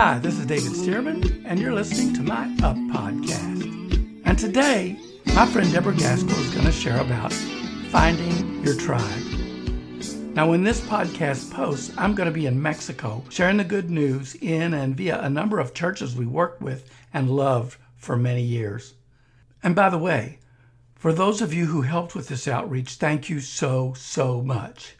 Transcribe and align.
Hi, 0.00 0.20
this 0.20 0.38
is 0.38 0.46
David 0.46 0.74
Stearman, 0.74 1.42
and 1.44 1.58
you're 1.58 1.74
listening 1.74 2.14
to 2.14 2.22
my 2.22 2.44
Up 2.62 2.76
podcast. 2.76 4.22
And 4.24 4.38
today, 4.38 4.96
my 5.34 5.44
friend 5.44 5.72
Deborah 5.72 5.92
Gaskell 5.92 6.38
is 6.38 6.54
going 6.54 6.66
to 6.66 6.70
share 6.70 7.00
about 7.00 7.32
finding 7.90 8.64
your 8.64 8.76
tribe. 8.76 9.24
Now, 10.36 10.48
when 10.48 10.62
this 10.62 10.80
podcast 10.82 11.50
posts, 11.50 11.92
I'm 11.98 12.14
going 12.14 12.28
to 12.28 12.32
be 12.32 12.46
in 12.46 12.62
Mexico 12.62 13.24
sharing 13.28 13.56
the 13.56 13.64
good 13.64 13.90
news 13.90 14.36
in 14.36 14.72
and 14.72 14.96
via 14.96 15.20
a 15.20 15.28
number 15.28 15.58
of 15.58 15.74
churches 15.74 16.14
we 16.14 16.26
worked 16.26 16.62
with 16.62 16.88
and 17.12 17.28
loved 17.28 17.76
for 17.96 18.16
many 18.16 18.42
years. 18.42 18.94
And 19.64 19.74
by 19.74 19.90
the 19.90 19.98
way, 19.98 20.38
for 20.94 21.12
those 21.12 21.42
of 21.42 21.52
you 21.52 21.66
who 21.66 21.82
helped 21.82 22.14
with 22.14 22.28
this 22.28 22.46
outreach, 22.46 22.92
thank 22.92 23.28
you 23.28 23.40
so, 23.40 23.94
so 23.94 24.42
much. 24.42 24.94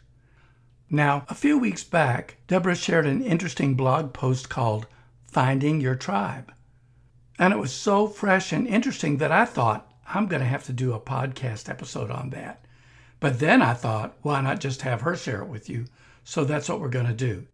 Now, 0.91 1.23
a 1.29 1.35
few 1.35 1.59
weeks 1.59 1.83
back, 1.83 2.37
Deborah 2.47 2.75
shared 2.75 3.05
an 3.05 3.21
interesting 3.21 3.75
blog 3.75 4.11
post 4.11 4.49
called 4.49 4.87
Finding 5.27 5.79
Your 5.79 5.95
Tribe. 5.95 6.51
And 7.37 7.53
it 7.53 7.59
was 7.59 7.71
so 7.71 8.07
fresh 8.07 8.51
and 8.51 8.67
interesting 8.67 9.17
that 9.17 9.31
I 9.31 9.45
thought, 9.45 9.91
I'm 10.07 10.25
going 10.25 10.41
to 10.41 10.47
have 10.47 10.63
to 10.65 10.73
do 10.73 10.93
a 10.93 10.99
podcast 10.99 11.69
episode 11.69 12.09
on 12.09 12.31
that. 12.31 12.65
But 13.19 13.39
then 13.39 13.61
I 13.61 13.75
thought, 13.75 14.17
why 14.23 14.41
not 14.41 14.59
just 14.59 14.81
have 14.81 15.01
her 15.01 15.15
share 15.15 15.43
it 15.43 15.47
with 15.47 15.69
you? 15.69 15.85
So 16.23 16.43
that's 16.43 16.67
what 16.67 16.79
we're 16.79 16.89
going 16.89 17.05
to 17.05 17.13
do. 17.13 17.45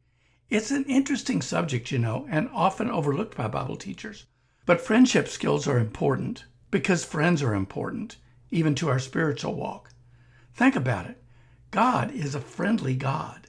It's 0.49 0.71
an 0.71 0.85
interesting 0.85 1.41
subject, 1.41 1.91
you 1.91 1.99
know, 1.99 2.25
and 2.29 2.49
often 2.53 2.89
overlooked 2.89 3.35
by 3.35 3.49
Bible 3.49 3.75
teachers. 3.75 4.25
But 4.65 4.79
friendship 4.79 5.27
skills 5.27 5.67
are 5.67 5.77
important 5.77 6.45
because 6.71 7.03
friends 7.03 7.43
are 7.43 7.53
important, 7.53 8.15
even 8.49 8.75
to 8.75 8.87
our 8.87 8.99
spiritual 8.99 9.55
walk. 9.55 9.89
Think 10.53 10.77
about 10.77 11.07
it. 11.07 11.21
God 11.75 12.11
is 12.11 12.33
a 12.35 12.39
friendly 12.39 12.95
God. 12.95 13.47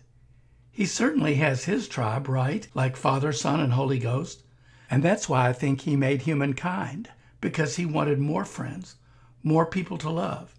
He 0.72 0.84
certainly 0.84 1.36
has 1.36 1.66
his 1.66 1.86
tribe, 1.86 2.26
right? 2.28 2.66
Like 2.74 2.96
Father, 2.96 3.32
Son, 3.32 3.60
and 3.60 3.74
Holy 3.74 4.00
Ghost. 4.00 4.42
And 4.90 5.00
that's 5.00 5.28
why 5.28 5.48
I 5.48 5.52
think 5.52 5.82
he 5.82 5.94
made 5.94 6.22
humankind, 6.22 7.08
because 7.40 7.76
he 7.76 7.86
wanted 7.86 8.18
more 8.18 8.44
friends, 8.44 8.96
more 9.44 9.64
people 9.64 9.96
to 9.98 10.10
love. 10.10 10.56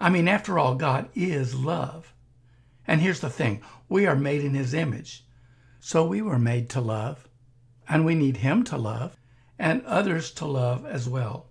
I 0.00 0.08
mean, 0.08 0.28
after 0.28 0.56
all, 0.56 0.76
God 0.76 1.08
is 1.16 1.56
love. 1.56 2.14
And 2.86 3.00
here's 3.00 3.18
the 3.18 3.28
thing 3.28 3.60
we 3.88 4.06
are 4.06 4.14
made 4.14 4.44
in 4.44 4.54
his 4.54 4.72
image. 4.72 5.26
So 5.80 6.06
we 6.06 6.22
were 6.22 6.38
made 6.38 6.70
to 6.70 6.80
love, 6.80 7.28
and 7.88 8.04
we 8.04 8.14
need 8.14 8.36
him 8.36 8.62
to 8.66 8.76
love, 8.78 9.16
and 9.58 9.84
others 9.84 10.30
to 10.34 10.46
love 10.46 10.86
as 10.86 11.08
well. 11.08 11.48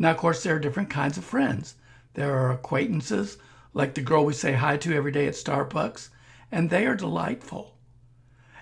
Now, 0.00 0.10
of 0.10 0.16
course, 0.16 0.42
there 0.42 0.56
are 0.56 0.58
different 0.58 0.90
kinds 0.90 1.16
of 1.16 1.22
friends. 1.24 1.76
There 2.14 2.36
are 2.36 2.50
acquaintances 2.50 3.38
like 3.74 3.94
the 3.94 4.02
girl 4.02 4.24
we 4.24 4.32
say 4.32 4.52
hi 4.52 4.76
to 4.78 4.94
every 4.94 5.12
day 5.12 5.26
at 5.26 5.34
Starbucks, 5.34 6.10
and 6.50 6.68
they 6.68 6.86
are 6.86 6.94
delightful. 6.94 7.76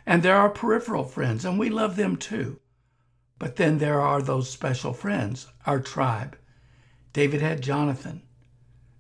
And 0.07 0.23
there 0.23 0.37
are 0.37 0.51
peripheral 0.51 1.05
friends, 1.05 1.45
and 1.45 1.59
we 1.59 1.69
love 1.71 1.97
them 1.97 2.17
too. 2.17 2.61
But 3.39 3.57
then 3.57 3.79
there 3.79 4.01
are 4.01 4.23
those 4.23 4.51
special 4.51 4.93
friends, 4.93 5.49
our 5.67 5.81
tribe. 5.81 6.37
David 7.13 7.41
had 7.41 7.63
Jonathan, 7.63 8.23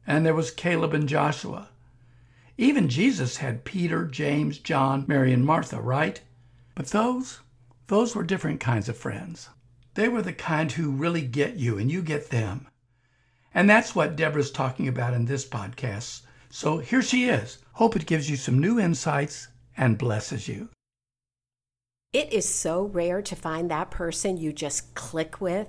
and 0.06 0.24
there 0.26 0.34
was 0.34 0.50
Caleb 0.50 0.94
and 0.94 1.08
Joshua. 1.08 1.68
Even 2.56 2.88
Jesus 2.88 3.38
had 3.38 3.64
Peter, 3.64 4.06
James, 4.06 4.58
John, 4.58 5.04
Mary, 5.06 5.32
and 5.32 5.44
Martha, 5.44 5.80
right? 5.80 6.20
But 6.74 6.88
those, 6.88 7.40
those 7.86 8.14
were 8.14 8.24
different 8.24 8.60
kinds 8.60 8.88
of 8.88 8.96
friends. 8.96 9.48
They 9.94 10.08
were 10.08 10.22
the 10.22 10.32
kind 10.32 10.72
who 10.72 10.90
really 10.90 11.22
get 11.22 11.56
you 11.56 11.78
and 11.78 11.90
you 11.90 12.02
get 12.02 12.30
them. 12.30 12.68
And 13.54 13.68
that's 13.68 13.94
what 13.94 14.16
Deborah's 14.16 14.50
talking 14.50 14.88
about 14.88 15.14
in 15.14 15.24
this 15.24 15.46
podcast. 15.46 16.22
So 16.50 16.78
here 16.78 17.02
she 17.02 17.24
is. 17.24 17.58
Hope 17.72 17.96
it 17.96 18.06
gives 18.06 18.30
you 18.30 18.36
some 18.36 18.58
new 18.58 18.78
insights 18.78 19.48
and 19.76 19.98
blesses 19.98 20.48
you. 20.48 20.68
It 22.12 22.32
is 22.32 22.48
so 22.48 22.84
rare 22.84 23.22
to 23.22 23.36
find 23.36 23.70
that 23.70 23.90
person 23.90 24.36
you 24.36 24.52
just 24.52 24.94
click 24.94 25.40
with, 25.40 25.68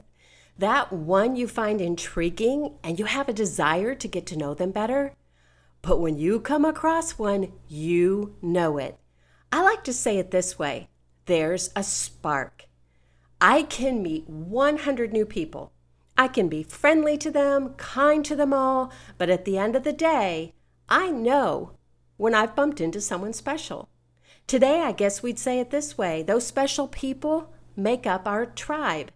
that 0.58 0.92
one 0.92 1.36
you 1.36 1.48
find 1.48 1.80
intriguing 1.80 2.78
and 2.84 2.98
you 2.98 3.06
have 3.06 3.30
a 3.30 3.34
desire 3.34 3.94
to 3.96 4.08
get 4.08 4.26
to 4.28 4.38
know 4.38 4.54
them 4.54 4.72
better. 4.72 5.14
But 5.82 6.00
when 6.00 6.18
you 6.18 6.40
come 6.40 6.66
across 6.66 7.18
one, 7.18 7.52
you 7.68 8.36
know 8.42 8.78
it. 8.78 8.98
I 9.52 9.62
like 9.62 9.84
to 9.86 9.94
say 9.94 10.18
it 10.18 10.32
this 10.32 10.58
way 10.58 10.90
there's 11.26 11.70
a 11.76 11.84
spark. 11.84 12.66
I 13.40 13.64
can 13.64 14.02
meet 14.02 14.28
100 14.28 15.14
new 15.14 15.26
people 15.26 15.72
I 16.22 16.28
can 16.28 16.50
be 16.50 16.62
friendly 16.62 17.18
to 17.18 17.32
them, 17.32 17.74
kind 17.78 18.24
to 18.26 18.36
them 18.36 18.54
all, 18.54 18.94
but 19.18 19.32
at 19.32 19.44
the 19.44 19.58
end 19.58 19.76
of 19.76 19.82
the 19.82 19.92
day, 19.92 20.54
I 20.88 21.10
know 21.10 21.72
when 22.16 22.36
I've 22.36 22.56
bumped 22.56 22.80
into 22.80 23.02
someone 23.02 23.34
special. 23.34 23.90
Today, 24.46 24.82
I 24.82 24.92
guess 24.92 25.24
we'd 25.24 25.40
say 25.40 25.60
it 25.60 25.72
this 25.72 25.98
way 25.98 26.22
those 26.22 26.46
special 26.46 26.88
people 26.88 27.52
make 27.76 28.06
up 28.06 28.28
our 28.28 28.46
tribe. 28.46 29.12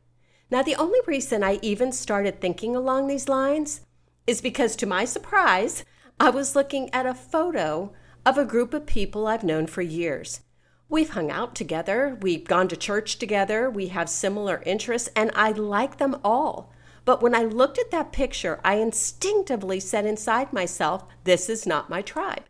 Now, 0.49 0.63
the 0.63 0.77
only 0.77 0.97
reason 1.05 1.43
I 1.43 1.59
even 1.61 1.91
started 1.91 2.41
thinking 2.41 2.75
along 2.75 3.05
these 3.05 3.29
lines 3.29 3.81
is 4.25 4.41
because, 4.41 4.75
to 4.77 4.87
my 4.87 5.05
surprise, 5.05 5.85
I 6.19 6.31
was 6.31 6.55
looking 6.55 6.91
at 6.91 7.05
a 7.05 7.13
photo 7.13 7.93
of 8.25 8.39
a 8.39 8.45
group 8.45 8.73
of 8.73 8.87
people 8.87 9.27
I've 9.27 9.43
known 9.43 9.67
for 9.67 9.83
years. 9.83 10.41
We've 10.89 11.11
hung 11.11 11.29
out 11.29 11.53
together, 11.53 12.17
we've 12.19 12.47
gone 12.47 12.67
to 12.69 12.75
church 12.75 13.19
together, 13.19 13.69
we 13.69 13.89
have 13.89 14.09
similar 14.09 14.63
interests, 14.65 15.09
and 15.15 15.29
I 15.35 15.51
like 15.51 15.99
them 15.99 16.19
all. 16.23 16.71
But 17.05 17.21
when 17.21 17.35
I 17.35 17.43
looked 17.43 17.77
at 17.77 17.91
that 17.91 18.11
picture, 18.11 18.59
I 18.63 18.75
instinctively 18.75 19.79
said 19.79 20.05
inside 20.05 20.51
myself, 20.51 21.05
This 21.23 21.49
is 21.49 21.67
not 21.67 21.89
my 21.89 22.01
tribe. 22.01 22.43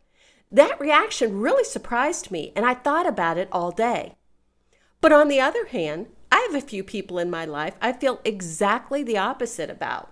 That 0.50 0.80
reaction 0.80 1.40
really 1.40 1.66
surprised 1.66 2.32
me, 2.32 2.54
and 2.56 2.66
I 2.66 2.74
thought 2.74 3.06
about 3.06 3.38
it 3.38 3.50
all 3.52 3.72
day. 3.72 4.16
But 5.02 5.12
on 5.12 5.28
the 5.28 5.42
other 5.42 5.66
hand, 5.66 6.08
I 6.32 6.40
have 6.50 6.56
a 6.56 6.66
few 6.66 6.84
people 6.84 7.20
in 7.20 7.30
my 7.30 7.46
life 7.46 7.76
I 7.82 7.92
feel 7.92 8.22
exactly 8.24 9.04
the 9.04 9.18
opposite 9.18 9.70
about. 9.70 10.12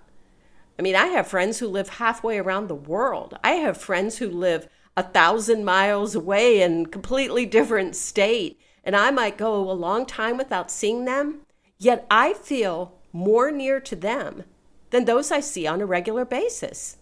I 0.77 0.81
mean, 0.81 0.95
I 0.95 1.07
have 1.07 1.27
friends 1.27 1.59
who 1.59 1.67
live 1.67 1.89
halfway 1.89 2.37
around 2.37 2.67
the 2.67 2.75
world. 2.75 3.37
I 3.43 3.51
have 3.53 3.77
friends 3.77 4.17
who 4.17 4.29
live 4.29 4.67
a 4.97 5.03
thousand 5.03 5.65
miles 5.65 6.15
away 6.15 6.61
in 6.61 6.87
completely 6.87 7.45
different 7.45 7.95
state, 7.95 8.59
and 8.83 8.95
I 8.95 9.11
might 9.11 9.37
go 9.37 9.69
a 9.69 9.71
long 9.71 10.05
time 10.05 10.35
without 10.37 10.69
seeing 10.69 11.05
them. 11.05 11.41
Yet 11.77 12.05
I 12.11 12.33
feel 12.33 12.99
more 13.13 13.51
near 13.51 13.79
to 13.79 13.95
them 13.95 14.43
than 14.89 15.05
those 15.05 15.31
I 15.31 15.39
see 15.39 15.65
on 15.65 15.79
a 15.79 15.85
regular 15.85 16.25
basis. 16.25 16.97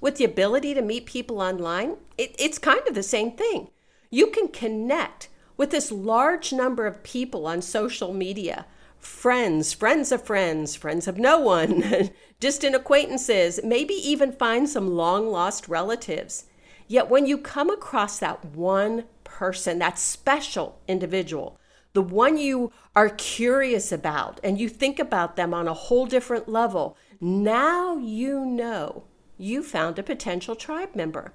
With 0.00 0.16
the 0.16 0.24
ability 0.24 0.72
to 0.74 0.82
meet 0.82 1.04
people 1.04 1.42
online, 1.42 1.96
it, 2.16 2.34
it's 2.38 2.58
kind 2.58 2.80
of 2.88 2.94
the 2.94 3.02
same 3.02 3.32
thing. 3.32 3.68
You 4.10 4.28
can 4.28 4.48
connect 4.48 5.28
with 5.56 5.70
this 5.70 5.92
large 5.92 6.52
number 6.52 6.86
of 6.86 7.02
people 7.02 7.46
on 7.46 7.60
social 7.60 8.14
media 8.14 8.64
friends, 8.98 9.72
friends 9.72 10.12
of 10.12 10.22
friends, 10.22 10.76
friends 10.76 11.08
of 11.08 11.18
no 11.18 11.38
one, 11.38 12.10
distant 12.40 12.74
acquaintances, 12.74 13.60
maybe 13.64 13.94
even 13.94 14.30
find 14.30 14.68
some 14.68 14.94
long 14.94 15.30
lost 15.30 15.68
relatives. 15.68 16.44
Yet 16.86 17.08
when 17.08 17.24
you 17.26 17.38
come 17.38 17.70
across 17.70 18.18
that 18.18 18.44
one 18.44 19.04
person, 19.24 19.78
that 19.78 19.98
special 19.98 20.80
individual 20.86 21.58
the 21.92 22.02
one 22.02 22.38
you 22.38 22.72
are 22.94 23.08
curious 23.08 23.90
about, 23.90 24.40
and 24.44 24.58
you 24.58 24.68
think 24.68 24.98
about 24.98 25.36
them 25.36 25.52
on 25.52 25.66
a 25.66 25.74
whole 25.74 26.06
different 26.06 26.48
level, 26.48 26.96
now 27.20 27.96
you 27.96 28.44
know 28.44 29.04
you 29.36 29.62
found 29.62 29.98
a 29.98 30.02
potential 30.02 30.54
tribe 30.54 30.94
member. 30.94 31.32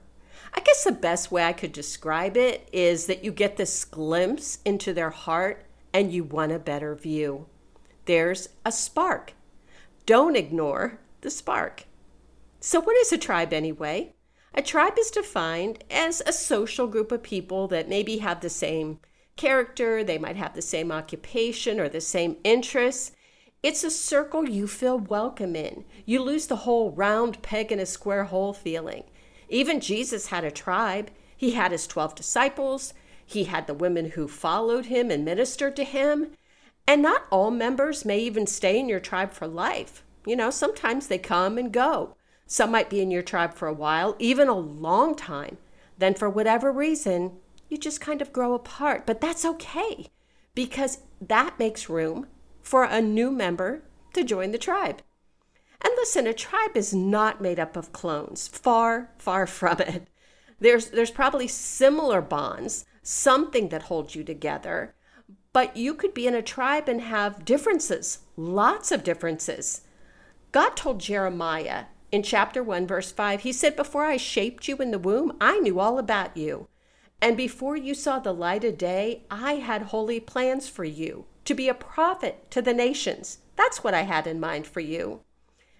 I 0.54 0.62
guess 0.62 0.84
the 0.84 0.92
best 0.92 1.32
way 1.32 1.44
I 1.44 1.54
could 1.54 1.74
describe 1.74 2.38
it 2.38 2.70
is 2.72 3.08
that 3.08 3.24
you 3.24 3.32
get 3.32 3.58
this 3.58 3.84
glimpse 3.84 4.60
into 4.64 4.94
their 4.94 5.10
heart 5.10 5.66
and 5.94 6.14
you 6.14 6.24
want 6.24 6.52
a 6.52 6.60
better 6.60 6.96
view. 6.96 7.48
There's 8.06 8.50
a 8.66 8.72
spark. 8.72 9.34
Don't 10.06 10.36
ignore 10.36 11.00
the 11.22 11.30
spark. 11.30 11.86
So, 12.60 12.80
what 12.80 12.96
is 12.98 13.12
a 13.12 13.18
tribe 13.18 13.54
anyway? 13.54 14.14
A 14.54 14.62
tribe 14.62 14.98
is 14.98 15.12
defined 15.12 15.84
as 15.90 16.22
a 16.26 16.32
social 16.32 16.88
group 16.88 17.12
of 17.12 17.24
people 17.24 17.68
that 17.68 17.90
maybe 17.90 18.20
have 18.20 18.40
the 18.40 18.50
same 18.50 19.00
character, 19.38 20.04
they 20.04 20.18
might 20.18 20.38
have 20.38 20.54
the 20.54 20.62
same 20.62 20.92
occupation 20.92 21.80
or 21.80 21.90
the 21.90 22.02
same 22.02 22.38
interests. 22.44 23.12
It's 23.62 23.84
a 23.84 23.92
circle 23.92 24.48
you 24.48 24.68
feel 24.68 24.98
welcome 24.98 25.56
in. 25.56 25.86
You 26.06 26.22
lose 26.22 26.48
the 26.48 26.58
whole 26.58 26.92
round 26.92 27.42
peg 27.42 27.72
in 27.72 27.80
a 27.80 27.86
square 27.86 28.26
hole 28.26 28.54
feeling. 28.54 29.04
Even 29.50 29.80
Jesus 29.80 30.28
had 30.28 30.44
a 30.44 30.52
tribe. 30.52 31.12
He 31.36 31.52
had 31.52 31.72
his 31.72 31.86
12 31.88 32.16
disciples, 32.16 32.94
he 33.26 33.46
had 33.46 33.68
the 33.68 33.74
women 33.74 34.12
who 34.12 34.28
followed 34.28 34.86
him 34.86 35.10
and 35.10 35.26
ministered 35.26 35.76
to 35.76 35.84
him. 35.84 36.28
And 36.88 37.02
not 37.02 37.26
all 37.32 37.52
members 37.52 38.06
may 38.06 38.20
even 38.20 38.46
stay 38.46 38.80
in 38.80 38.88
your 38.88 39.00
tribe 39.00 39.32
for 39.32 39.48
life. 39.48 40.04
You 40.26 40.36
know, 40.36 40.52
sometimes 40.52 41.08
they 41.08 41.18
come 41.18 41.58
and 41.58 41.72
go. 41.72 42.16
Some 42.46 42.72
might 42.72 42.90
be 42.90 43.02
in 43.02 43.10
your 43.10 43.24
tribe 43.24 43.56
for 43.56 43.68
a 43.68 43.74
while, 43.74 44.16
even 44.20 44.48
a 44.48 44.54
long 44.54 45.16
time. 45.16 45.58
Then, 45.98 46.14
for 46.14 46.30
whatever 46.30 46.72
reason, 46.72 47.38
you 47.70 47.78
just 47.78 48.02
kind 48.02 48.22
of 48.22 48.34
grow 48.34 48.54
apart. 48.54 49.06
But 49.06 49.22
that's 49.22 49.46
okay 49.46 50.08
because 50.54 51.00
that 51.22 51.60
makes 51.60 51.90
room 51.90 52.28
for 52.62 52.84
a 52.84 53.02
new 53.02 53.32
member 53.32 53.84
to 54.14 54.24
join 54.24 54.52
the 54.52 54.58
tribe. 54.58 55.02
And 55.82 55.94
listen, 55.98 56.26
a 56.26 56.34
tribe 56.34 56.76
is 56.76 56.94
not 56.94 57.42
made 57.42 57.60
up 57.60 57.76
of 57.76 57.92
clones. 57.94 58.48
Far, 58.48 59.12
far 59.18 59.46
from 59.60 59.80
it. 59.82 60.08
There's 60.60 60.88
there's 60.88 61.12
probably 61.12 61.48
similar 61.48 62.22
bonds, 62.22 62.86
something 63.04 63.70
that 63.70 63.84
holds 63.84 64.16
you 64.16 64.24
together, 64.24 64.96
But 65.54 65.78
you 65.78 65.94
could 65.94 66.14
be 66.14 66.28
in 66.28 66.36
a 66.36 66.42
tribe 66.42 66.90
and 66.90 67.02
have 67.02 67.46
differences, 67.46 68.20
lots 68.36 68.92
of 68.92 69.04
differences. 69.04 69.82
God 70.52 70.76
told 70.76 71.00
Jeremiah 71.00 71.86
in 72.12 72.24
chapter 72.24 72.64
1, 72.64 72.88
verse 72.88 73.12
5, 73.12 73.42
He 73.42 73.54
said, 73.54 73.76
Before 73.76 74.06
I 74.06 74.18
shaped 74.18 74.68
you 74.68 74.78
in 74.78 74.92
the 74.92 75.00
womb, 75.00 75.38
I 75.42 75.60
knew 75.60 75.80
all 75.80 75.98
about 75.98 76.36
you. 76.38 76.68
And 77.22 77.38
before 77.38 77.76
you 77.76 77.94
saw 77.94 78.20
the 78.20 78.34
light 78.34 78.64
of 78.64 78.78
day, 78.78 79.24
I 79.32 79.54
had 79.54 79.84
holy 79.84 80.20
plans 80.20 80.68
for 80.68 80.84
you 80.84 81.26
to 81.46 81.54
be 81.54 81.70
a 81.70 81.74
prophet 81.74 82.50
to 82.52 82.62
the 82.62 82.74
nations. 82.74 83.40
That's 83.56 83.84
what 83.84 83.94
I 83.94 84.02
had 84.02 84.28
in 84.28 84.40
mind 84.40 84.68
for 84.68 84.80
you. 84.80 85.22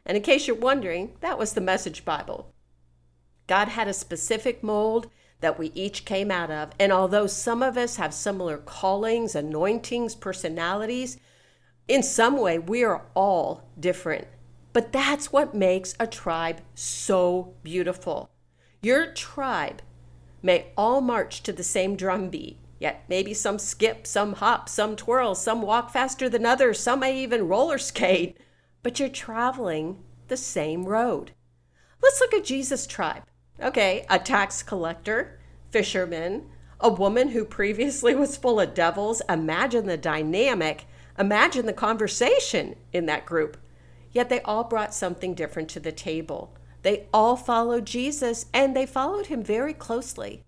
And 0.06 0.16
in 0.16 0.24
case 0.24 0.48
you're 0.48 0.56
wondering, 0.56 1.14
that 1.22 1.38
was 1.38 1.54
the 1.54 1.62
Message 1.62 2.06
Bible. 2.06 2.54
God 3.48 3.70
had 3.70 3.88
a 3.88 3.94
specific 3.94 4.64
mold 4.64 5.10
that 5.42 5.60
we 5.60 5.72
each 5.76 6.06
came 6.06 6.32
out 6.32 6.52
of. 6.52 6.72
And 6.80 6.92
although 6.92 7.28
some 7.28 7.62
of 7.62 7.78
us 7.78 7.98
have 7.98 8.14
similar 8.14 8.58
callings, 8.58 9.36
anointings, 9.36 10.16
personalities, 10.16 11.18
in 11.88 12.02
some 12.02 12.38
way 12.38 12.58
we 12.58 12.84
are 12.84 13.04
all 13.14 13.70
different. 13.80 14.28
But 14.74 14.92
that's 14.92 15.32
what 15.32 15.54
makes 15.54 15.96
a 16.00 16.08
tribe 16.08 16.62
so 16.74 17.54
beautiful. 17.64 18.30
Your 18.82 19.12
tribe 19.12 19.82
may 20.46 20.68
all 20.78 21.02
march 21.02 21.42
to 21.44 21.52
the 21.52 21.64
same 21.64 21.96
drum 21.96 22.30
beat, 22.30 22.60
yet 22.80 23.04
maybe 23.10 23.34
some 23.34 23.58
skip, 23.58 24.06
some 24.06 24.34
hop, 24.34 24.70
some 24.70 24.96
twirl, 24.96 25.34
some 25.34 25.62
walk 25.62 25.90
faster 25.90 26.30
than 26.30 26.46
others, 26.46 26.80
some 26.80 27.00
may 27.00 27.18
even 27.18 27.48
roller 27.48 27.80
skate, 27.80 28.38
but 28.84 29.00
you're 29.00 29.10
traveling 29.10 29.98
the 30.28 30.38
same 30.38 30.86
road. 30.86 31.32
Let's 32.02 32.22
look 32.22 32.34
at 32.34 32.46
Jesus' 32.46 32.86
tribe. 32.86 33.24
Okay, 33.60 34.06
a 34.10 34.20
tax 34.20 34.62
collector, 34.62 35.40
fisherman, 35.72 36.50
a 36.80 36.90
woman 36.90 37.30
who 37.30 37.46
previously 37.46 38.14
was 38.14 38.38
full 38.38 38.60
of 38.60 38.76
devils. 38.76 39.22
Imagine 39.28 39.88
the 39.88 39.98
dynamic, 39.98 40.86
imagine 41.18 41.66
the 41.66 41.74
conversation 41.74 42.76
in 42.94 43.08
that 43.08 43.26
group. 43.26 43.58
Yet 44.12 44.30
they 44.30 44.42
all 44.42 44.66
brought 44.66 44.94
something 44.94 45.34
different 45.34 45.70
to 45.70 45.80
the 45.80 45.92
table. 45.92 46.56
They 46.86 47.08
all 47.12 47.36
followed 47.36 47.88
Jesus 47.88 48.46
and 48.54 48.76
they 48.76 48.86
followed 48.86 49.26
him 49.26 49.42
very 49.42 49.74
closely. 49.74 50.44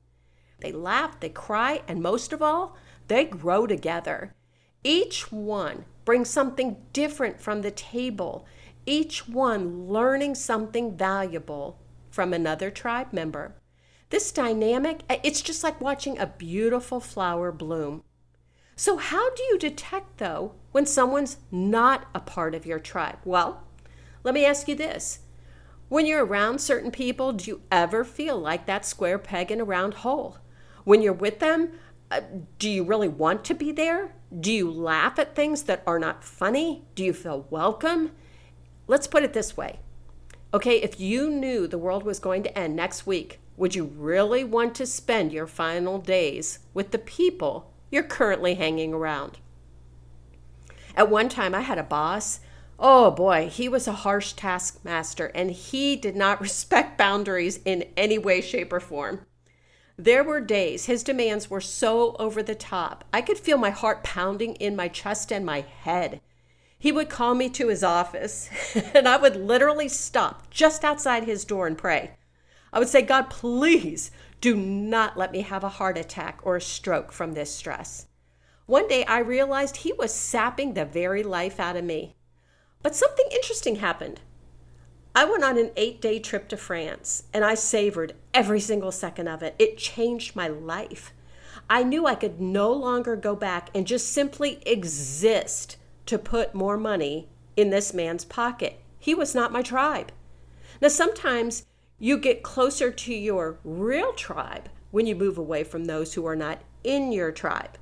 They 0.60 0.72
laugh, 0.72 1.20
they 1.20 1.30
cry, 1.30 1.82
and 1.88 2.00
most 2.00 2.32
of 2.32 2.44
all, 2.44 2.78
they 3.08 3.26
grow 3.26 3.66
together. 3.66 4.36
Each 4.84 5.32
one 5.32 5.86
brings 6.06 6.30
something 6.30 6.78
different 6.94 7.42
from 7.42 7.64
the 7.64 7.72
table, 7.72 8.46
each 8.86 9.28
one 9.28 9.88
learning 9.88 10.36
something 10.36 10.96
valuable 10.96 11.80
from 12.12 12.34
another 12.34 12.70
tribe 12.70 13.12
member. 13.12 13.56
This 14.12 14.32
dynamic, 14.32 15.02
eh, 15.10 15.18
it's 15.24 15.42
just 15.42 15.64
like 15.64 15.82
watching 15.82 16.20
a 16.20 16.28
beautiful 16.28 17.00
flower 17.00 17.52
bloom. 17.52 18.04
So, 18.76 18.98
how 18.98 19.34
do 19.34 19.42
you 19.42 19.58
detect, 19.58 20.20
though, 20.20 20.54
when 20.72 20.86
someone's 20.86 21.38
not 21.50 22.06
a 22.14 22.20
part 22.20 22.54
of 22.54 22.68
your 22.68 22.78
tribe? 22.78 23.18
Well, 23.26 23.64
let 24.24 24.36
me 24.36 24.46
ask 24.46 24.68
you 24.68 24.76
this 24.76 25.22
when 25.90 26.06
you're 26.06 26.26
around 26.26 26.60
certain 26.60 26.92
people, 26.92 27.34
do 27.34 27.50
you 27.50 27.62
ever 27.72 28.04
feel 28.04 28.38
like 28.38 28.66
that 28.66 28.86
square 28.86 29.18
peg 29.18 29.52
in 29.52 29.62
a 29.62 29.66
round 29.66 29.96
hole? 29.96 30.38
When 30.84 31.02
you're 31.02 31.14
with 31.14 31.40
them, 31.40 31.72
uh, 32.12 32.22
do 32.60 32.70
you 32.70 32.84
really 32.84 33.08
want 33.08 33.44
to 33.46 33.54
be 33.54 33.72
there? 33.72 34.14
Do 34.38 34.52
you 34.52 34.70
laugh 34.70 35.18
at 35.20 35.36
things 35.36 35.64
that 35.64 35.84
are 35.88 36.00
not 36.00 36.24
funny? 36.24 36.86
Do 36.96 37.04
you 37.04 37.14
feel 37.14 37.48
welcome? 37.50 38.12
Let's 38.88 39.08
put 39.08 39.24
it 39.24 39.34
this 39.34 39.56
way. 39.56 39.80
Okay, 40.54 40.82
if 40.82 41.00
you 41.00 41.30
knew 41.30 41.68
the 41.68 41.78
world 41.78 42.04
was 42.04 42.20
going 42.20 42.44
to 42.44 42.58
end 42.58 42.76
next 42.76 43.06
week, 43.06 43.40
would 43.58 43.76
you 43.76 43.86
really 43.86 44.44
want 44.44 44.76
to 44.76 44.86
spend 44.86 45.34
your 45.34 45.48
final 45.48 45.98
days 45.98 46.60
with 46.74 46.92
the 46.92 46.98
people 46.98 47.74
you're 47.92 48.04
currently 48.04 48.56
hanging 48.56 48.94
around? 48.94 49.40
At 50.96 51.10
one 51.10 51.30
time, 51.30 51.54
I 51.54 51.62
had 51.62 51.78
a 51.78 51.84
boss 51.84 52.40
Oh 52.80 53.10
boy, 53.10 53.50
he 53.52 53.68
was 53.68 53.88
a 53.88 54.04
harsh 54.04 54.34
taskmaster 54.34 55.32
and 55.34 55.52
he 55.52 55.96
did 55.96 56.16
not 56.16 56.42
respect 56.42 56.98
boundaries 56.98 57.60
in 57.66 57.86
any 57.98 58.18
way, 58.18 58.42
shape, 58.42 58.72
or 58.72 58.80
form. 58.80 59.26
There 59.98 60.24
were 60.24 60.40
days 60.40 60.86
his 60.86 61.02
demands 61.02 61.50
were 61.50 61.62
so 61.62 62.16
over 62.20 62.44
the 62.44 62.54
top, 62.54 63.04
I 63.12 63.22
could 63.22 63.40
feel 63.40 63.58
my 63.58 63.72
heart 63.72 64.04
pounding 64.04 64.54
in 64.56 64.76
my 64.76 64.90
chest 64.90 65.32
and 65.32 65.44
my 65.44 65.62
head. 65.62 66.22
He 66.78 66.92
would 66.92 67.10
call 67.10 67.34
me 67.34 67.50
to 67.50 67.70
his 67.70 67.84
office, 67.84 68.50
and 68.94 69.08
I 69.08 69.18
would 69.18 69.36
literally 69.36 69.88
stop 69.88 70.52
just 70.52 70.86
outside 70.86 71.24
his 71.24 71.46
door 71.46 71.66
and 71.66 71.76
pray. 71.76 72.12
I 72.72 72.78
would 72.78 72.90
say, 72.90 73.02
God, 73.02 73.32
please 73.32 74.12
do 74.40 74.56
not 74.56 75.18
let 75.18 75.32
me 75.32 75.42
have 75.42 75.64
a 75.64 75.70
heart 75.70 75.98
attack 75.98 76.40
or 76.44 76.58
a 76.58 76.62
stroke 76.62 77.12
from 77.12 77.34
this 77.34 77.52
stress. 77.52 78.06
One 78.68 78.88
day 78.88 79.04
I 79.06 79.20
realized 79.20 79.78
he 79.78 79.94
was 79.94 80.14
sapping 80.14 80.74
the 80.74 80.86
very 80.86 81.24
life 81.24 81.60
out 81.60 81.76
of 81.76 81.84
me. 81.84 82.17
But 82.88 82.96
something 82.96 83.26
interesting 83.34 83.76
happened. 83.76 84.22
I 85.14 85.26
went 85.26 85.44
on 85.44 85.58
an 85.58 85.72
eight 85.76 86.00
day 86.00 86.20
trip 86.20 86.48
to 86.48 86.56
France 86.56 87.24
and 87.34 87.44
I 87.44 87.54
savored 87.54 88.14
every 88.34 88.62
single 88.62 88.94
second 88.94 89.28
of 89.28 89.44
it. 89.44 89.56
It 89.60 89.78
changed 89.78 90.38
my 90.38 90.48
life. 90.48 91.12
I 91.70 91.84
knew 91.84 92.06
I 92.06 92.16
could 92.16 92.40
no 92.40 92.72
longer 92.72 93.18
go 93.18 93.36
back 93.36 93.70
and 93.76 93.86
just 93.86 94.14
simply 94.14 94.62
exist 94.66 95.76
to 96.06 96.18
put 96.18 96.56
more 96.56 96.78
money 96.78 97.28
in 97.58 97.72
this 97.72 97.94
man's 97.94 98.24
pocket. 98.24 98.80
He 98.98 99.14
was 99.14 99.36
not 99.36 99.52
my 99.52 99.64
tribe. 99.64 100.14
Now, 100.80 100.88
sometimes 100.88 101.66
you 102.00 102.18
get 102.18 102.42
closer 102.42 102.90
to 102.90 103.14
your 103.14 103.60
real 103.66 104.14
tribe 104.14 104.70
when 104.92 105.06
you 105.06 105.14
move 105.14 105.38
away 105.38 105.66
from 105.66 105.84
those 105.84 106.14
who 106.14 106.26
are 106.26 106.38
not 106.38 106.62
in 106.86 107.12
your 107.12 107.34
tribe. 107.34 107.78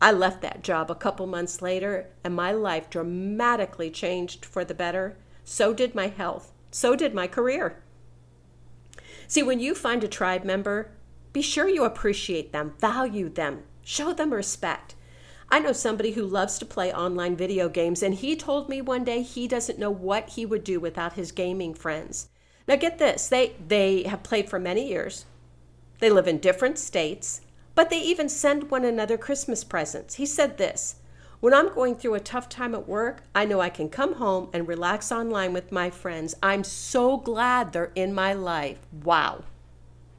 I 0.00 0.12
left 0.12 0.42
that 0.42 0.62
job 0.62 0.90
a 0.90 0.94
couple 0.94 1.26
months 1.26 1.60
later, 1.60 2.06
and 2.22 2.34
my 2.34 2.52
life 2.52 2.88
dramatically 2.88 3.90
changed 3.90 4.44
for 4.44 4.64
the 4.64 4.74
better. 4.74 5.16
So 5.44 5.74
did 5.74 5.94
my 5.94 6.06
health. 6.06 6.52
So 6.70 6.94
did 6.94 7.14
my 7.14 7.26
career. 7.26 7.82
See, 9.26 9.42
when 9.42 9.60
you 9.60 9.74
find 9.74 10.04
a 10.04 10.08
tribe 10.08 10.44
member, 10.44 10.92
be 11.32 11.42
sure 11.42 11.68
you 11.68 11.84
appreciate 11.84 12.52
them, 12.52 12.74
value 12.78 13.28
them, 13.28 13.64
show 13.82 14.12
them 14.12 14.32
respect. 14.32 14.94
I 15.50 15.58
know 15.60 15.72
somebody 15.72 16.12
who 16.12 16.24
loves 16.24 16.58
to 16.58 16.66
play 16.66 16.92
online 16.92 17.36
video 17.36 17.68
games, 17.68 18.02
and 18.02 18.14
he 18.14 18.36
told 18.36 18.68
me 18.68 18.80
one 18.80 19.04
day 19.04 19.22
he 19.22 19.48
doesn't 19.48 19.78
know 19.78 19.90
what 19.90 20.30
he 20.30 20.46
would 20.46 20.62
do 20.62 20.78
without 20.78 21.14
his 21.14 21.32
gaming 21.32 21.74
friends. 21.74 22.28
Now, 22.66 22.76
get 22.76 22.98
this 22.98 23.28
they, 23.28 23.54
they 23.66 24.02
have 24.04 24.22
played 24.22 24.48
for 24.48 24.58
many 24.58 24.88
years, 24.88 25.24
they 26.00 26.10
live 26.10 26.28
in 26.28 26.38
different 26.38 26.78
states, 26.78 27.40
but 27.78 27.90
they 27.90 28.00
even 28.00 28.28
send 28.28 28.72
one 28.72 28.84
another 28.84 29.16
Christmas 29.16 29.62
presents. 29.62 30.16
He 30.16 30.26
said 30.26 30.58
this 30.58 30.96
When 31.38 31.54
I'm 31.54 31.72
going 31.72 31.94
through 31.94 32.14
a 32.14 32.18
tough 32.18 32.48
time 32.48 32.74
at 32.74 32.88
work, 32.88 33.22
I 33.36 33.44
know 33.44 33.60
I 33.60 33.68
can 33.68 33.88
come 33.88 34.14
home 34.14 34.50
and 34.52 34.66
relax 34.66 35.12
online 35.12 35.52
with 35.52 35.70
my 35.70 35.88
friends. 35.88 36.34
I'm 36.42 36.64
so 36.64 37.16
glad 37.16 37.72
they're 37.72 37.92
in 37.94 38.12
my 38.12 38.32
life. 38.32 38.80
Wow. 39.04 39.44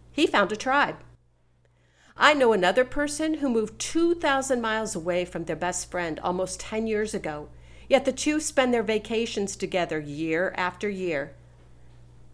He 0.09 0.25
found 0.25 0.53
a 0.53 0.55
tribe. 0.55 0.99
I 2.15 2.33
know 2.33 2.53
another 2.53 2.85
person 2.85 3.39
who 3.39 3.49
moved 3.49 3.77
2,000 3.77 4.61
miles 4.61 4.95
away 4.95 5.25
from 5.25 5.43
their 5.43 5.57
best 5.57 5.91
friend 5.91 6.17
almost 6.21 6.61
10 6.61 6.87
years 6.87 7.13
ago, 7.13 7.49
yet 7.89 8.05
the 8.05 8.13
two 8.13 8.39
spend 8.39 8.73
their 8.73 8.83
vacations 8.83 9.57
together 9.57 9.99
year 9.99 10.53
after 10.55 10.87
year. 10.87 11.33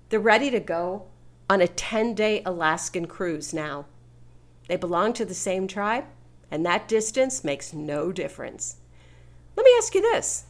They're 0.09 0.19
ready 0.19 0.51
to 0.51 0.59
go 0.59 1.07
on 1.49 1.61
a 1.61 1.67
10 1.67 2.13
day 2.13 2.43
Alaskan 2.45 3.07
cruise 3.07 3.55
now. 3.55 3.87
They 4.67 4.75
belong 4.75 5.13
to 5.13 5.25
the 5.25 5.33
same 5.33 5.67
tribe, 5.67 6.05
and 6.49 6.65
that 6.65 6.87
distance 6.87 7.43
makes 7.43 7.73
no 7.73 8.11
difference. 8.11 8.77
Let 9.55 9.65
me 9.65 9.71
ask 9.77 9.93
you 9.93 10.01
this 10.01 10.45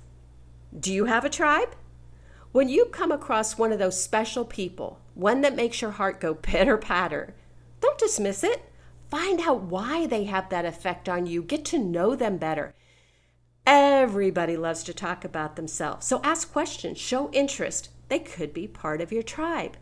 Do 0.77 0.93
you 0.93 1.05
have 1.05 1.25
a 1.25 1.29
tribe? 1.29 1.75
When 2.51 2.69
you 2.69 2.85
come 2.85 3.11
across 3.11 3.57
one 3.57 3.73
of 3.73 3.79
those 3.79 4.01
special 4.01 4.45
people, 4.45 4.99
one 5.13 5.41
that 5.41 5.55
makes 5.55 5.81
your 5.81 5.91
heart 5.91 6.21
go 6.21 6.33
pitter 6.33 6.77
patter, 6.77 7.35
don't 7.81 7.97
dismiss 7.97 8.43
it. 8.43 8.69
Find 9.09 9.41
out 9.41 9.63
why 9.63 10.07
they 10.07 10.23
have 10.23 10.49
that 10.49 10.65
effect 10.65 11.07
on 11.07 11.27
you. 11.27 11.43
Get 11.43 11.63
to 11.65 11.77
know 11.77 12.15
them 12.15 12.37
better. 12.37 12.73
Everybody 13.67 14.57
loves 14.57 14.83
to 14.83 14.93
talk 14.93 15.25
about 15.25 15.55
themselves, 15.55 16.05
so 16.05 16.21
ask 16.23 16.51
questions, 16.51 16.99
show 16.99 17.31
interest. 17.31 17.89
They 18.09 18.19
could 18.19 18.53
be 18.53 18.67
part 18.67 19.01
of 19.01 19.11
your 19.11 19.23
tribe. 19.23 19.77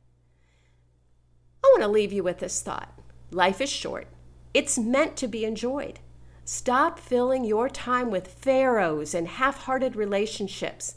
I 1.63 1.67
want 1.73 1.81
to 1.81 1.87
leave 1.87 2.13
you 2.13 2.23
with 2.23 2.39
this 2.39 2.61
thought 2.61 2.97
life 3.31 3.59
is 3.59 3.69
short. 3.69 4.07
It's 4.53 4.77
meant 4.77 5.17
to 5.17 5.27
be 5.27 5.45
enjoyed. 5.45 5.99
Stop 6.45 6.99
filling 6.99 7.43
your 7.43 7.69
time 7.69 8.11
with 8.11 8.27
pharaohs 8.27 9.13
and 9.13 9.27
half 9.27 9.63
hearted 9.63 9.95
relationships. 9.95 10.95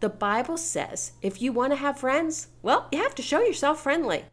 The 0.00 0.08
Bible 0.08 0.56
says 0.56 1.12
if 1.22 1.40
you 1.40 1.52
want 1.52 1.72
to 1.72 1.76
have 1.76 1.98
friends, 1.98 2.48
well, 2.62 2.88
you 2.92 3.02
have 3.02 3.14
to 3.14 3.22
show 3.22 3.40
yourself 3.40 3.82
friendly. 3.82 4.24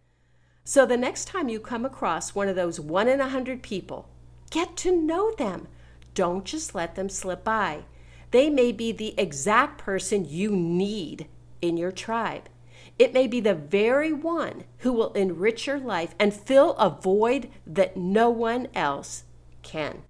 So 0.63 0.85
the 0.85 0.97
next 0.97 1.25
time 1.25 1.47
you 1.47 1.59
come 1.59 1.85
across 1.85 2.35
one 2.35 2.47
of 2.47 2.55
those 2.55 2.79
one 2.79 3.07
in 3.07 3.21
a 3.21 3.29
hundred 3.29 3.61
people, 3.61 4.09
get 4.49 4.75
to 4.77 4.95
know 4.95 5.31
them. 5.35 5.67
Don't 6.13 6.43
just 6.43 6.73
let 6.73 6.95
them 6.95 7.09
slip 7.09 7.43
by. 7.43 7.83
They 8.31 8.49
may 8.49 8.71
be 8.71 8.91
the 8.91 9.13
exact 9.17 9.77
person 9.77 10.25
you 10.27 10.51
need 10.51 11.27
in 11.61 11.77
your 11.77 11.91
tribe. 11.91 12.49
It 12.97 13.13
may 13.13 13.27
be 13.27 13.39
the 13.39 13.55
very 13.55 14.13
one 14.13 14.63
who 14.79 14.93
will 14.93 15.13
enrich 15.13 15.67
your 15.67 15.79
life 15.79 16.15
and 16.19 16.33
fill 16.33 16.75
a 16.77 16.89
void 16.89 17.49
that 17.67 17.97
no 17.97 18.29
one 18.29 18.67
else 18.73 19.23
can. 19.63 20.03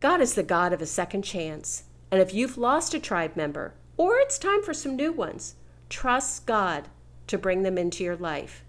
God 0.00 0.20
is 0.20 0.34
the 0.34 0.42
God 0.42 0.72
of 0.72 0.82
a 0.82 0.86
second 0.86 1.22
chance. 1.22 1.84
And 2.10 2.20
if 2.20 2.34
you've 2.34 2.58
lost 2.58 2.92
a 2.92 2.98
tribe 2.98 3.36
member, 3.36 3.74
or 3.96 4.16
it's 4.16 4.38
time 4.38 4.62
for 4.62 4.74
some 4.74 4.96
new 4.96 5.12
ones, 5.12 5.54
trust 5.88 6.44
God 6.46 6.88
to 7.28 7.38
bring 7.38 7.62
them 7.62 7.78
into 7.78 8.02
your 8.02 8.16
life. 8.16 8.64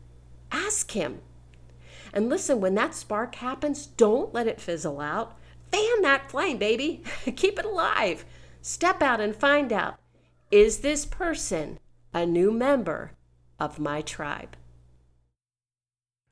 Ask 0.51 0.91
Him. 0.91 1.21
And 2.13 2.29
listen, 2.29 2.61
when 2.61 2.75
that 2.75 2.93
spark 2.93 3.35
happens, 3.35 3.87
don't 3.87 4.33
let 4.33 4.47
it 4.47 4.61
fizzle 4.61 4.99
out. 4.99 5.35
Fan 5.71 6.01
that 6.03 6.29
flame, 6.29 6.57
baby. 6.57 7.03
Keep 7.35 7.57
it 7.57 7.65
alive. 7.65 8.25
Step 8.61 9.01
out 9.01 9.19
and 9.19 9.35
find 9.35 9.73
out 9.73 9.95
is 10.51 10.79
this 10.79 11.03
person 11.03 11.79
a 12.13 12.25
new 12.25 12.51
member 12.51 13.11
of 13.59 13.79
my 13.79 14.01
tribe? 14.01 14.55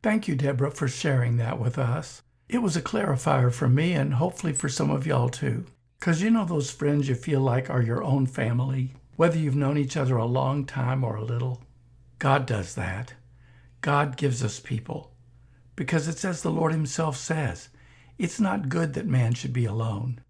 Thank 0.03 0.27
you, 0.27 0.35
Deborah, 0.35 0.71
for 0.71 0.87
sharing 0.87 1.37
that 1.37 1.59
with 1.59 1.77
us. 1.77 2.21
It 2.47 2.59
was 2.59 2.75
a 2.75 2.81
clarifier 2.81 3.51
for 3.51 3.69
me 3.69 3.93
and 3.93 4.15
hopefully 4.15 4.53
for 4.53 4.69
some 4.69 4.91
of 4.91 5.07
y'all 5.07 5.29
too. 5.29 5.65
Because 5.99 6.21
you 6.21 6.29
know 6.29 6.45
those 6.45 6.71
friends 6.71 7.07
you 7.07 7.15
feel 7.15 7.41
like 7.41 7.69
are 7.69 7.81
your 7.81 8.03
own 8.03 8.25
family, 8.25 8.93
whether 9.15 9.37
you've 9.37 9.55
known 9.55 9.77
each 9.77 9.95
other 9.95 10.17
a 10.17 10.25
long 10.25 10.65
time 10.65 11.03
or 11.03 11.15
a 11.15 11.23
little? 11.23 11.61
God 12.19 12.45
does 12.45 12.75
that. 12.75 13.13
God 13.81 14.17
gives 14.17 14.43
us 14.43 14.59
people. 14.59 15.11
Because 15.75 16.07
it's 16.07 16.25
as 16.25 16.41
the 16.41 16.51
Lord 16.51 16.71
Himself 16.71 17.17
says 17.17 17.69
it's 18.17 18.39
not 18.39 18.69
good 18.69 18.93
that 18.93 19.07
man 19.07 19.33
should 19.33 19.53
be 19.53 19.65
alone. 19.65 20.21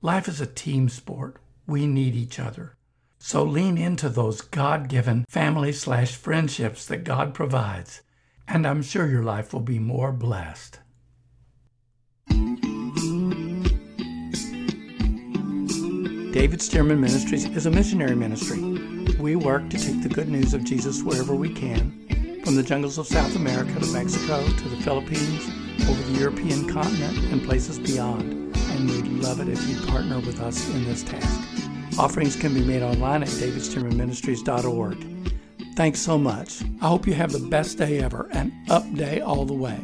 Life 0.00 0.28
is 0.28 0.40
a 0.40 0.46
team 0.46 0.88
sport. 0.88 1.36
We 1.66 1.86
need 1.86 2.14
each 2.14 2.38
other. 2.38 2.76
So 3.26 3.42
lean 3.42 3.78
into 3.78 4.10
those 4.10 4.42
God 4.42 4.86
given 4.86 5.24
family 5.30 5.72
slash 5.72 6.14
friendships 6.14 6.84
that 6.84 7.04
God 7.04 7.32
provides, 7.32 8.02
and 8.46 8.66
I'm 8.66 8.82
sure 8.82 9.08
your 9.08 9.22
life 9.22 9.54
will 9.54 9.60
be 9.62 9.78
more 9.78 10.12
blessed. 10.12 10.80
David 16.32 16.60
Stearman 16.60 16.98
Ministries 16.98 17.46
is 17.46 17.64
a 17.64 17.70
missionary 17.70 18.14
ministry. 18.14 18.60
We 19.18 19.36
work 19.36 19.70
to 19.70 19.78
take 19.78 20.02
the 20.02 20.10
good 20.10 20.28
news 20.28 20.52
of 20.52 20.62
Jesus 20.64 21.02
wherever 21.02 21.34
we 21.34 21.48
can, 21.48 22.42
from 22.44 22.56
the 22.56 22.62
jungles 22.62 22.98
of 22.98 23.06
South 23.06 23.34
America 23.36 23.80
to 23.80 23.86
Mexico 23.86 24.46
to 24.46 24.68
the 24.68 24.82
Philippines, 24.82 25.48
over 25.88 26.02
the 26.12 26.18
European 26.20 26.68
continent, 26.68 27.16
and 27.32 27.42
places 27.42 27.78
beyond. 27.78 28.54
And 28.54 28.90
we'd 28.90 29.06
love 29.24 29.40
it 29.40 29.48
if 29.48 29.66
you'd 29.66 29.88
partner 29.88 30.20
with 30.20 30.40
us 30.40 30.68
in 30.74 30.84
this 30.84 31.02
task. 31.02 31.53
Offerings 31.98 32.34
can 32.34 32.52
be 32.52 32.62
made 32.62 32.82
online 32.82 33.22
at 33.22 33.28
davidstearmanministries.org. 33.28 35.32
Thanks 35.76 36.00
so 36.00 36.18
much. 36.18 36.62
I 36.80 36.88
hope 36.88 37.06
you 37.06 37.14
have 37.14 37.32
the 37.32 37.38
best 37.38 37.78
day 37.78 38.00
ever 38.00 38.28
and 38.32 38.52
up 38.70 38.82
day 38.94 39.20
all 39.20 39.44
the 39.44 39.54
way. 39.54 39.78